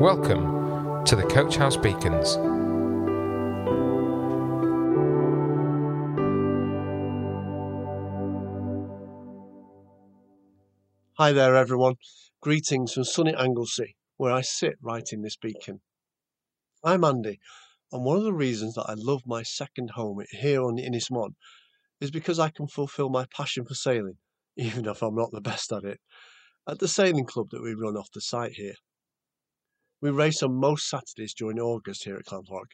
[0.00, 2.36] Welcome to the Coach House Beacons.
[11.18, 11.96] Hi there, everyone.
[12.40, 15.82] Greetings from sunny Anglesey, where I sit writing this beacon.
[16.82, 17.38] I'm Andy,
[17.92, 20.78] and one of the reasons that I love my second home here on
[21.10, 21.34] Môn
[22.00, 24.16] is because I can fulfill my passion for sailing,
[24.56, 26.00] even if I'm not the best at it,
[26.66, 28.74] at the sailing club that we run off the site here.
[30.02, 32.72] We race on most Saturdays during August here at Clanthorpe,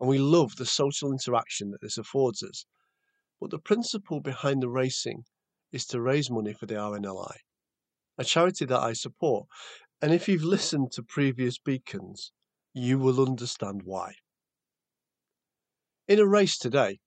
[0.00, 2.66] and we love the social interaction that this affords us.
[3.40, 5.22] But the principle behind the racing
[5.70, 7.36] is to raise money for the RNLI
[8.18, 9.46] a charity that I support.
[10.02, 12.32] And if you've listened to previous beacons,
[12.72, 14.14] you will understand why.
[16.08, 16.98] In a race today,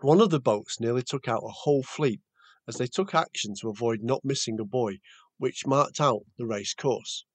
[0.00, 2.22] one of the boats nearly took out a whole fleet
[2.66, 5.02] as they took action to avoid not missing a buoy
[5.36, 7.26] which marked out the race course.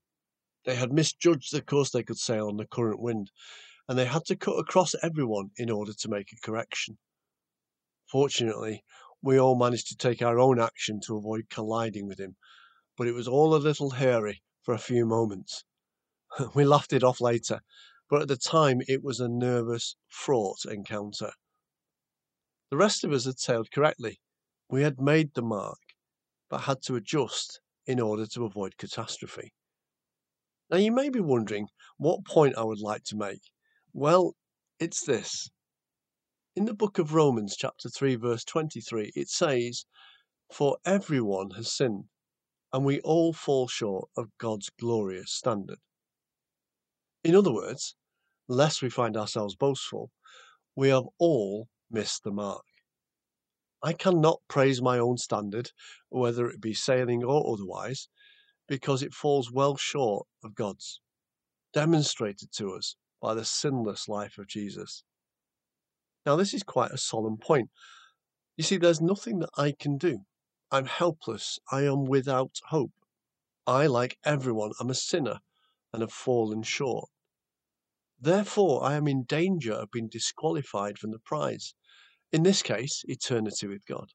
[0.64, 3.32] They had misjudged the course they could sail on the current wind,
[3.88, 6.98] and they had to cut across everyone in order to make a correction.
[8.06, 8.84] Fortunately,
[9.22, 12.36] we all managed to take our own action to avoid colliding with him,
[12.98, 15.64] but it was all a little hairy for a few moments.
[16.54, 17.62] we laughed it off later,
[18.10, 21.32] but at the time it was a nervous, fraught encounter.
[22.70, 24.22] The rest of us had sailed correctly.
[24.70, 25.80] We had made the mark,
[26.50, 29.54] but had to adjust in order to avoid catastrophe.
[30.72, 33.42] Now, you may be wondering what point I would like to make.
[33.92, 34.36] Well,
[34.80, 35.50] it's this.
[36.56, 39.86] In the book of Romans, chapter 3, verse 23, it says,
[40.50, 42.06] For everyone has sinned
[42.74, 45.80] and we all fall short of God's glorious standard.
[47.24, 47.96] In other words,
[48.48, 50.10] lest we find ourselves boastful,
[50.76, 52.64] we have all missed the mark.
[53.84, 55.72] I cannot praise my own standard,
[56.10, 58.08] whether it be sailing or otherwise,
[58.72, 61.02] because it falls well short of God's,
[61.74, 65.04] demonstrated to us by the sinless life of Jesus.
[66.26, 67.70] Now, this is quite a solemn point.
[68.56, 70.20] You see, there's nothing that I can do
[70.72, 71.60] I'm helpless.
[71.70, 72.94] I am without hope.
[73.68, 75.40] I, like everyone, am a sinner
[75.92, 77.10] and have fallen short.
[78.22, 81.74] Therefore, I am in danger of being disqualified from the prize,
[82.32, 84.12] in this case, eternity with God.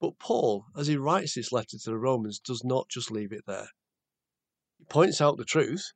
[0.00, 3.44] But Paul, as he writes this letter to the Romans, does not just leave it
[3.46, 3.70] there.
[4.78, 5.92] He points out the truth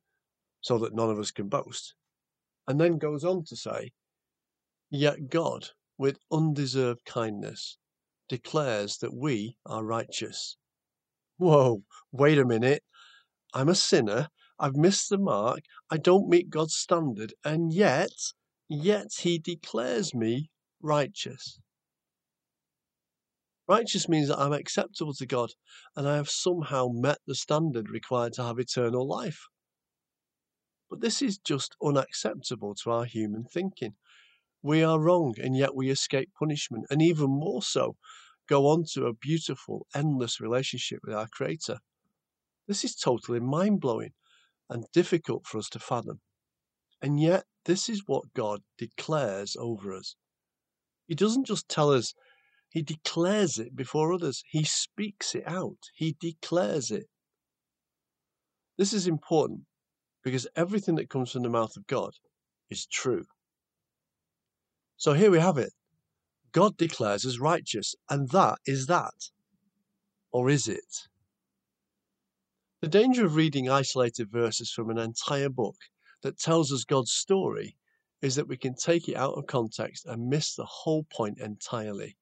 [0.62, 1.94] so that none of us can boast,
[2.66, 3.93] and then goes on to say,
[4.91, 5.69] Yet God,
[5.99, 7.77] with undeserved kindness,
[8.28, 10.56] declares that we are righteous.
[11.37, 12.82] Whoa, wait a minute.
[13.53, 14.28] I'm a sinner.
[14.59, 15.61] I've missed the mark.
[15.91, 17.34] I don't meet God's standard.
[17.44, 18.12] And yet,
[18.69, 20.50] yet he declares me
[20.81, 21.61] righteous.
[23.70, 25.50] Righteous means that I'm acceptable to God
[25.94, 29.47] and I have somehow met the standard required to have eternal life.
[30.91, 33.94] But this is just unacceptable to our human thinking.
[34.60, 37.94] We are wrong, and yet we escape punishment, and even more so,
[38.48, 41.78] go on to a beautiful, endless relationship with our Creator.
[42.66, 44.14] This is totally mind blowing
[44.69, 46.19] and difficult for us to fathom.
[47.00, 50.16] And yet, this is what God declares over us.
[51.06, 52.14] He doesn't just tell us,
[52.70, 54.44] He declares it before others.
[54.48, 57.06] He speaks it out, He declares it.
[58.78, 59.62] This is important
[60.22, 62.12] because everything that comes from the mouth of God
[62.70, 63.26] is true.
[64.97, 65.72] So here we have it.
[66.53, 69.31] God declares us righteous, and that is that.
[70.31, 71.08] Or is it?
[72.81, 75.76] The danger of reading isolated verses from an entire book
[76.22, 77.76] that tells us God's story
[78.22, 82.16] is that we can take it out of context and miss the whole point entirely.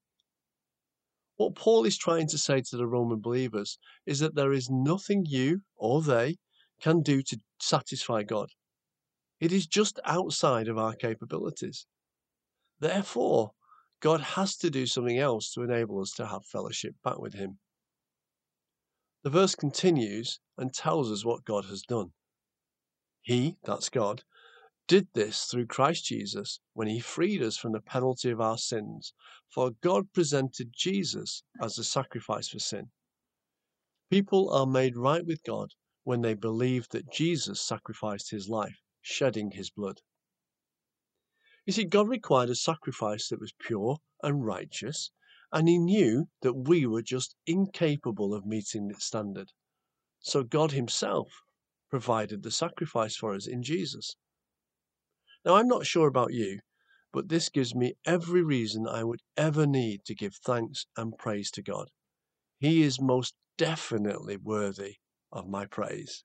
[1.39, 5.25] What Paul is trying to say to the Roman believers is that there is nothing
[5.25, 6.35] you or they
[6.81, 8.49] can do to satisfy God.
[9.39, 11.85] It is just outside of our capabilities.
[12.81, 13.51] Therefore,
[14.01, 17.59] God has to do something else to enable us to have fellowship back with Him.
[19.23, 22.11] The verse continues and tells us what God has done.
[23.21, 24.23] He, that's God,
[24.89, 29.13] did this through Christ Jesus when He freed us from the penalty of our sins,
[29.47, 32.89] for God presented Jesus as a sacrifice for sin.
[34.09, 35.69] People are made right with God
[36.05, 40.01] when they believe that Jesus sacrificed His life, shedding His blood.
[41.67, 45.11] You see, God required a sacrifice that was pure and righteous,
[45.51, 49.51] and He knew that we were just incapable of meeting its standard.
[50.19, 51.43] So God Himself
[51.91, 54.15] provided the sacrifice for us in Jesus.
[55.45, 56.59] Now, I'm not sure about you,
[57.13, 61.49] but this gives me every reason I would ever need to give thanks and praise
[61.51, 61.89] to God.
[62.59, 64.97] He is most definitely worthy
[65.31, 66.23] of my praise.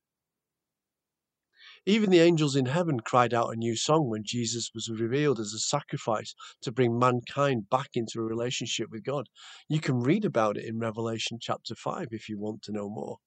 [1.86, 5.52] Even the angels in heaven cried out a new song when Jesus was revealed as
[5.52, 9.28] a sacrifice to bring mankind back into a relationship with God.
[9.68, 13.18] You can read about it in Revelation chapter 5 if you want to know more.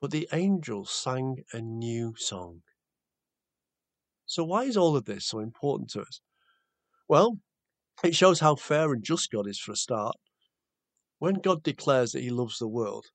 [0.00, 2.62] But the angels sang a new song.
[4.28, 6.20] So, why is all of this so important to us?
[7.08, 7.38] Well,
[8.04, 10.16] it shows how fair and just God is for a start.
[11.18, 13.06] When God declares that He loves the world,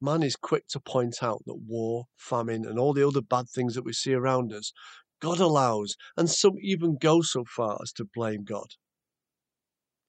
[0.00, 3.74] man is quick to point out that war, famine, and all the other bad things
[3.74, 4.72] that we see around us,
[5.20, 8.76] God allows, and some even go so far as to blame God.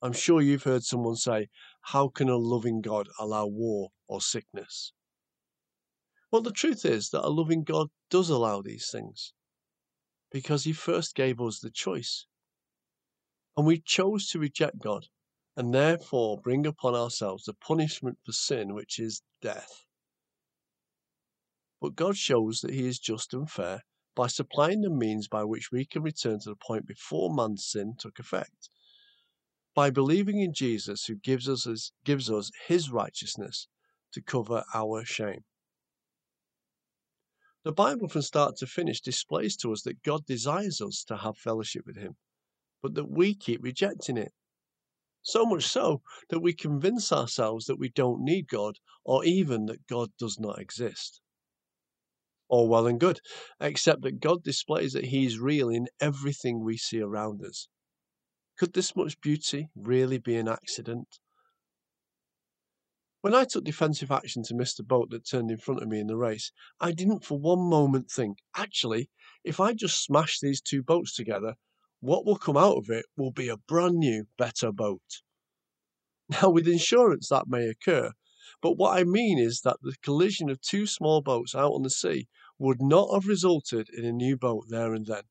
[0.04, 1.50] I'm sure you've heard someone say,
[1.82, 4.94] How can a loving God allow war or sickness?
[6.30, 9.34] Well, the truth is that a loving God does allow these things
[10.34, 12.26] because He first gave us the choice.
[13.56, 15.06] And we chose to reject God
[15.56, 19.86] and therefore bring upon ourselves the punishment for sin, which is death.
[21.80, 23.84] But God shows that He is just and fair
[24.16, 27.96] by supplying the means by which we can return to the point before man's sin
[27.98, 28.70] took effect.
[29.76, 33.68] By believing in Jesus, who gives us his, gives us His righteousness
[34.14, 35.44] to cover our shame.
[37.64, 41.38] The Bible, from start to finish, displays to us that God desires us to have
[41.38, 42.18] fellowship with Him,
[42.82, 44.34] but that we keep rejecting it.
[45.22, 49.88] So much so that we convince ourselves that we don't need God or even that
[49.88, 51.22] God does not exist.
[52.50, 53.22] All well and good,
[53.62, 57.70] except that God displays that He is real in everything we see around us.
[58.58, 61.20] Could this much beauty really be an accident?
[63.24, 66.02] When I took defensive action to miss the boat that turned in front of me
[66.02, 69.10] in the race, I didn't for one moment think, actually,
[69.46, 71.56] if I just smash these two boats together,
[72.02, 75.22] what will come out of it will be a brand new, better boat.
[76.30, 78.12] Now, with insurance, that may occur,
[78.62, 81.90] but what I mean is that the collision of two small boats out on the
[81.90, 82.28] sea
[82.60, 85.24] would not have resulted in a new boat there and then.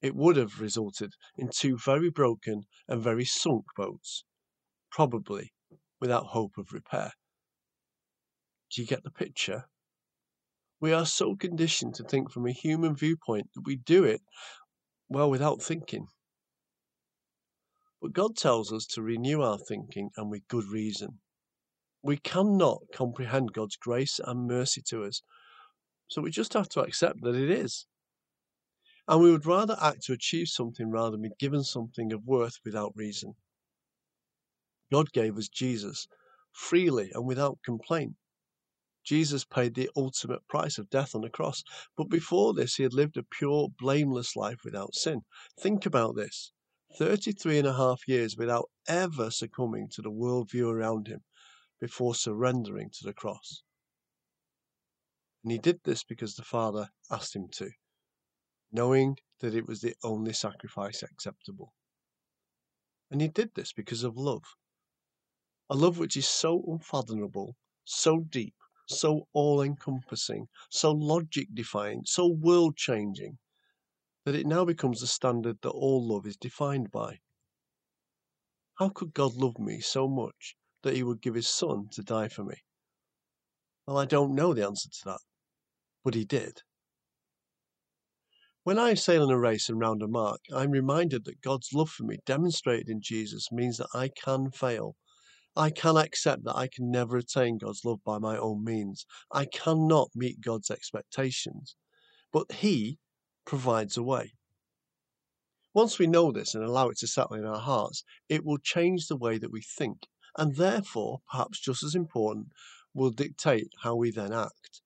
[0.00, 4.22] It would have resulted in two very broken and very sunk boats,
[4.92, 5.52] probably
[6.00, 7.12] without hope of repair.
[8.70, 9.64] Do you get the picture?
[10.80, 14.20] We are so conditioned to think from a human viewpoint that we do it,
[15.08, 16.06] well, without thinking.
[18.00, 21.18] But God tells us to renew our thinking and with good reason.
[22.02, 25.22] We cannot comprehend God's grace and mercy to us,
[26.06, 27.86] so we just have to accept that it is.
[29.08, 32.58] And we would rather act to achieve something rather than be given something of worth
[32.64, 33.34] without reason.
[34.90, 36.06] God gave us Jesus
[36.52, 38.14] freely and without complaint.
[39.04, 41.62] Jesus paid the ultimate price of death on the cross,
[41.96, 45.22] but before this, he had lived a pure, blameless life without sin.
[45.58, 46.52] Think about this
[46.98, 51.20] 33 and a half years without ever succumbing to the worldview around him
[51.80, 53.62] before surrendering to the cross.
[55.42, 57.70] And he did this because the Father asked him to,
[58.72, 61.72] knowing that it was the only sacrifice acceptable.
[63.10, 64.42] And he did this because of love
[65.70, 68.54] a love which is so unfathomable, so deep,
[68.86, 73.38] so all encompassing, so logic defying, so world changing,
[74.24, 77.18] that it now becomes the standard that all love is defined by.
[78.76, 82.28] How could God love me so much that he would give his son to die
[82.28, 82.56] for me?
[83.86, 85.20] Well, I don't know the answer to that,
[86.04, 86.62] but he did.
[88.62, 91.90] When I sail in a race and round a mark, I'm reminded that God's love
[91.90, 94.94] for me, demonstrated in Jesus, means that I can fail
[95.58, 99.04] I can accept that I can never attain God's love by my own means.
[99.32, 101.74] I cannot meet God's expectations.
[102.32, 102.98] But He
[103.44, 104.34] provides a way.
[105.74, 109.08] Once we know this and allow it to settle in our hearts, it will change
[109.08, 112.46] the way that we think, and therefore, perhaps just as important,
[112.94, 114.80] will dictate how we then act.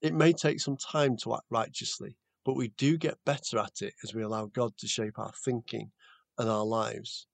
[0.00, 3.94] It may take some time to act righteously, but we do get better at it
[4.04, 5.90] as we allow God to shape our thinking
[6.38, 7.26] and our lives.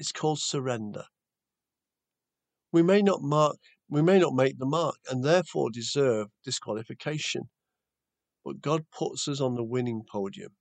[0.00, 1.04] It's called surrender.
[2.72, 3.56] We may not mark
[3.92, 7.42] we may not make the mark and therefore deserve disqualification.
[8.42, 10.52] But God puts us on the winning podium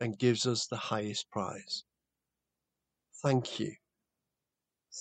[0.00, 1.82] and gives us the highest prize.
[3.20, 3.72] Thank you.